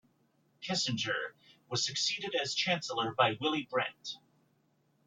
[0.63, 1.33] Kiesinger
[1.69, 4.17] was succeeded as Chancellor by Willy Brandt.